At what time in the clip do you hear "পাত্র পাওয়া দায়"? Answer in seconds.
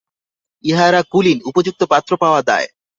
1.83-2.67